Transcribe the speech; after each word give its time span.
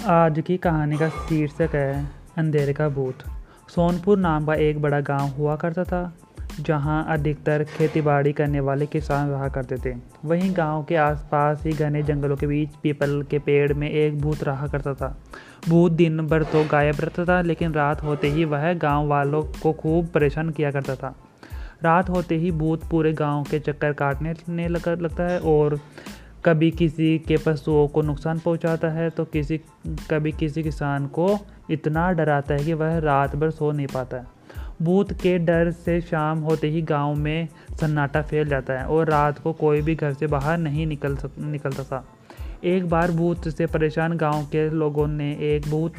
आज 0.00 0.42
की 0.46 0.56
कहानी 0.56 0.96
का 0.98 1.08
शीर्षक 1.08 1.74
है, 1.74 2.08
अंधेरे 2.38 2.72
का 2.72 2.88
भूत 2.88 3.18
सोनपुर 3.68 4.18
नाम 4.18 4.46
का 4.46 4.54
एक 4.54 4.80
बड़ा 4.82 5.00
गाँव 5.00 5.28
हुआ 5.28 5.56
करता 5.56 5.84
था, 5.84 6.12
जहाँ 6.60 7.04
अधिकतर 7.08 7.64
खेतीबाड़ी 7.64 8.32
करने 8.32 8.60
वाले 8.60 8.86
किसान 8.86 9.28
रहा 9.28 9.48
करते 9.48 9.76
थे। 9.76 9.94
वहीं 10.24 10.52
गाँव 10.56 10.84
के 10.84 10.96
आसपास 10.96 11.64
ही 11.66 11.72
घने 11.72 12.02
जंगलों 12.02 12.36
के 12.36 12.46
बीच 12.46 12.76
पीपल 12.82 13.22
के 13.22 13.38
पेड़ 13.38 13.72
में 13.72 13.88
एक 13.90 14.20
भूत 14.20 14.44
रहा 14.44 14.66
करता 14.66 14.94
था। 14.94 15.16
भूत 15.68 15.92
दिन 15.92 16.26
भर 16.26 16.44
तो 16.44 16.64
गायब 16.64 17.00
रहता 17.00 17.24
था, 17.24 17.40
लेकिन 17.42 17.72
रात 17.72 18.02
होते 18.02 18.28
ही 18.28 18.44
वह 18.44 18.72
गाँव 18.74 19.08
वालों 19.08 19.42
को 19.62 19.72
खूब 19.72 20.06
परेशान 20.06 20.50
किया 20.50 20.70
करता 20.70 20.94
था। 20.94 21.14
रात 21.82 22.10
होते 22.10 22.36
ही 22.36 22.50
भूत 22.52 22.88
पूरे 22.90 23.12
गाँव 23.12 23.44
के 23.50 23.60
चक्कर 23.60 23.92
काटने 23.92 24.68
लगता 24.68 25.22
है 25.22 25.38
और 25.40 25.78
कभी 26.44 26.70
किसी 26.70 27.18
के 27.18 27.36
पशुओं 27.36 27.86
को 27.88 28.02
नुकसान 28.02 28.38
पहुंचाता 28.38 28.88
है 28.88 29.08
तो 29.10 29.24
किसी, 29.24 29.58
कभी 30.10 30.32
किसी 30.32 30.62
किसान 30.62 31.06
को 31.06 31.38
इतना 31.70 32.10
डराता 32.12 32.54
है 32.54 32.64
कि 32.64 32.72
वह 32.72 32.98
रात 32.98 33.36
भर 33.36 33.50
सो 33.50 33.70
नहीं 33.72 33.86
पाता 33.86 34.16
है। 34.16 34.26
भूत 34.82 35.12
के 35.12 35.38
डर 35.38 35.70
से 35.70 36.00
शाम 36.00 36.38
होते 36.38 36.68
ही 36.68 36.82
गाँव 36.82 37.14
में 37.14 37.48
सन्नाटा 37.80 38.22
फैल 38.22 38.48
जाता 38.48 38.78
है 38.80 38.86
और 38.86 39.10
रात 39.10 39.38
को 39.38 39.52
कोई 39.52 39.82
भी 39.82 39.94
घर 39.94 40.12
से 40.12 40.26
बाहर 40.26 40.58
नहीं 40.58 40.86
निकल 40.86 41.16
सक 41.16 41.38
निकलता 41.38 41.84
था 41.84 42.04
एक 42.64 42.88
बार 42.88 43.10
भूत 43.10 43.48
से 43.48 43.66
परेशान 43.66 44.16
गाँव 44.16 44.44
के 44.44 44.68
लोगों 44.70 45.06
ने 45.06 45.32
एक 45.54 45.70
बहुत 45.70 45.92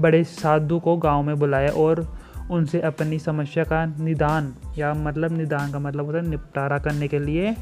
बड़े 0.00 0.24
साधु 0.24 0.78
को 0.78 0.96
गाँव 0.96 1.22
में 1.22 1.38
बुलाया 1.38 1.70
और 1.70 2.06
उनसे 2.50 2.80
अपनी 2.80 3.18
समस्या 3.18 3.64
का 3.64 3.84
निदान, 3.86 4.54
या 4.78 4.94
मतलब 4.94 5.32
निदान 5.32 5.72
का 5.72 5.78
मतलब 5.78 6.06
होता 6.06 6.18
है 6.18 6.28
निपटारा 6.28 6.78
करने 6.78 7.08
के 7.08 7.18
लिए 7.18 7.54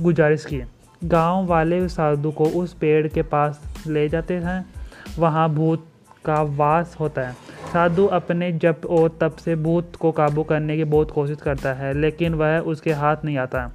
गुजारिश 0.00 0.44
की। 0.44 0.62
गाँव 1.04 1.46
वाले 1.46 1.88
साधु 1.88 2.30
को 2.30 2.44
उस 2.44 2.74
पेड़ 2.74 3.08
के 3.08 3.22
पास 3.22 3.84
ले 3.86 4.08
जाते 4.08 4.34
हैं। 4.34 4.66
वहाँ 5.18 5.50
भूत 5.50 5.86
का 6.24 6.42
वास 6.42 6.96
होता 7.00 7.22
है। 7.22 7.32
साधु 7.72 8.06
अपने 8.06 8.52
जप 8.52 8.80
और 8.90 9.18
तप 9.20 9.36
से 9.36 9.56
भूत 9.56 9.96
को 9.96 10.12
काबू 10.12 10.42
करने 10.42 10.76
की 10.76 10.84
बहुत 10.84 11.10
कोशिश 11.10 11.36
करता 11.36 11.72
है, 11.72 11.94
लेकिन 11.94 12.34
वह 12.34 12.58
उसके 12.58 12.92
हाथ 12.92 13.16
नहीं 13.24 13.38
आता। 13.38 13.72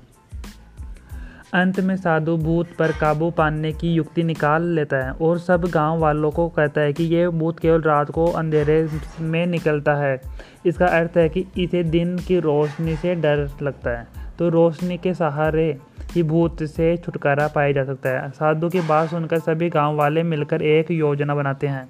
अंत 1.53 1.79
में 1.79 1.97
साधु 1.97 2.37
भूत 2.37 2.67
पर 2.79 2.91
काबू 2.91 3.31
पाने 3.31 3.71
की 3.71 3.93
युक्ति 3.93 4.23
निकाल 4.23 4.63
लेता 4.63 4.97
है 4.97 5.11
और 5.11 5.39
सब 5.39 5.65
गाँव 5.65 5.99
वालों 5.99 6.31
को 6.31 6.49
कहता 6.49 6.81
है 6.81 6.93
कि 6.93 7.03
यह 7.03 7.29
भूत 7.29 7.59
केवल 7.59 7.81
रात 7.81 8.11
को 8.11 8.25
अंधेरे 8.25 8.89
में 9.19 9.45
निकलता 9.45 9.95
है। 9.95 10.21
इसका 10.65 10.85
अर्थ 10.85 11.17
है 11.17 11.29
कि 11.29 11.45
इसे 11.57 11.83
दिन 11.83 12.17
की 12.17 12.39
रोशनी 12.39 12.95
से 12.95 13.15
डर 13.15 13.49
लगता 13.61 13.89
है। 13.89 14.07
तो 14.39 14.49
रोशनी 14.49 14.97
के 14.97 15.13
सहारे 15.13 15.77
ही 16.15 16.23
भूत 16.23 16.63
से 16.65 16.95
छुटकारा 16.97 17.47
पाया 17.47 17.71
जा 17.71 17.83
सकता 17.83 18.09
है। 18.09 18.29
साधु 18.31 18.69
की 18.69 18.81
बात 18.81 19.09
सुनकर 19.09 19.39
सभी 19.39 19.69
गाँव 19.69 19.95
वाले 19.95 20.23
मिलकर 20.23 20.61
एक 20.61 20.91
योजना 20.91 21.35
बनाते 21.35 21.67
हैं। 21.67 21.87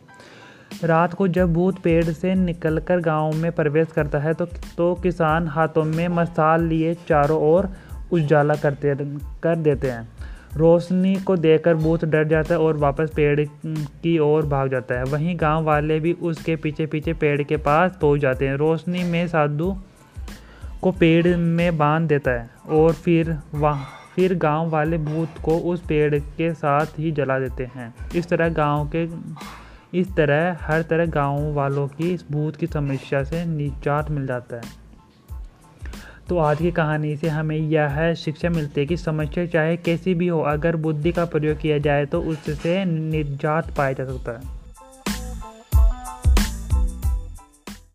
रात 0.83 1.13
को 1.13 1.27
जब 1.27 1.53
भूत 1.53 1.79
पेड़ 1.79 2.03
से 2.03 2.33
निकलकर 2.35 2.99
गाँव 2.99 3.33
में 3.33 3.51
प्रवेश 3.51 3.87
करता 3.87 4.19
है 4.19 4.33
तो 4.33 4.45
तो 4.77 4.93
किसान 4.95 5.47
हाथों 5.47 5.83
में 5.83 6.07
मसाल 6.07 6.63
लिए 6.63 6.93
चारों 7.07 7.39
ओर 7.43 7.69
उजाला 8.11 8.55
करते, 8.55 8.95
कर 9.43 9.55
देते 9.55 9.89
हैं। 9.89 10.07
रोशनी 10.57 11.15
को 11.17 11.35
देखकर 11.37 11.75
भूत 11.75 12.05
डर 12.05 12.27
जाता 12.27 12.53
है 12.53 12.59
और 12.59 12.77
वापस 12.77 13.11
पेड़ 13.15 13.45
की 13.65 14.17
ओर 14.19 14.45
भाग 14.45 14.69
जाता 14.69 14.95
है। 14.95 15.03
वहीं 15.03 15.35
गाँव 15.39 15.63
वाले 15.63 15.99
भी 15.99 16.13
उसके 16.13 16.55
पीछे 16.55 16.85
पीछे 16.85 17.13
पेड़ 17.13 17.41
के 17.43 17.57
पास 17.57 17.97
पहुँच 18.01 18.21
जाते 18.21 18.47
हैं। 18.47 18.55
रोशनी 18.55 19.03
में 19.03 19.27
साधु 19.27 19.75
को 20.81 20.91
पेड़ 20.91 21.35
में 21.37 21.77
बाँध 21.77 22.07
देता 22.07 22.31
है 22.31 22.49
और 22.71 22.93
फिर 22.93 23.37
वहाँ 23.55 23.87
फिर 24.15 24.33
गाँव 24.35 24.69
वाले 24.69 24.97
भूत 24.97 25.41
को 25.45 25.57
उस 25.57 25.81
पेड़ 25.81 26.15
के 26.15 26.53
साथ 26.53 26.99
ही 26.99 27.11
जला 27.11 27.39
देते 27.39 27.65
हैं। 27.65 27.93
इस 28.15 28.27
तरह 28.27 28.49
गाँव 28.49 28.89
के, 28.95 29.07
इस 29.99 30.15
तरह 30.15 30.57
हर 30.61 30.81
तरह 30.81 31.05
गाँव 31.05 31.53
वालों 31.53 31.87
की 31.87 32.13
इस 32.13 32.25
भूत 32.31 32.55
की 32.55 32.67
समस्या 32.67 33.23
से 33.23 33.45
निजात 33.45 34.11
मिल 34.11 34.27
जाता 34.27 34.55
है। 34.55 34.81
तो 36.29 36.37
आज 36.37 36.57
की 36.57 36.71
कहानी 36.71 37.15
से 37.17 37.29
हमें 37.29 37.57
यह 37.57 38.13
शिक्षा 38.13 38.49
मिलती 38.49 38.81
है 38.81 38.87
कि 38.87 38.97
समस्या 38.97 39.45
चाहे 39.45 39.77
कैसी 39.77 40.13
भी 40.13 40.27
हो, 40.27 40.41
अगर 40.41 40.75
बुद्धि 40.75 41.11
का 41.11 41.25
प्रयोग 41.25 41.57
किया 41.57 41.77
जाए 41.77 42.05
तो 42.05 42.21
उससे 42.21 42.83
निजात 42.85 43.75
पाया 43.77 43.93
जा 43.93 44.05
सकता 44.05 44.31
है। 44.31 44.62